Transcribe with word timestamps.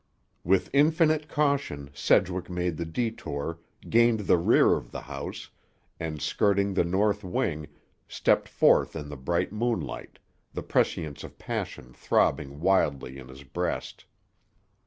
With 0.43 0.71
infinite 0.73 1.27
caution, 1.27 1.91
Sedgwick 1.93 2.49
made 2.49 2.77
the 2.77 2.87
détour, 2.87 3.59
gained 3.87 4.21
the 4.21 4.39
rear 4.39 4.73
of 4.73 4.89
the 4.89 5.01
house, 5.01 5.51
and 5.99 6.19
skirting 6.19 6.73
the 6.73 6.83
north 6.83 7.23
wing, 7.23 7.67
stepped 8.07 8.49
forth 8.49 8.95
in 8.95 9.09
the 9.09 9.15
bright 9.15 9.51
moonlight, 9.53 10.17
the 10.53 10.63
prescience 10.63 11.23
of 11.23 11.37
passion 11.37 11.93
throbbing 11.93 12.61
wildly 12.61 13.19
in 13.19 13.27
his 13.27 13.43
breast. 13.43 14.05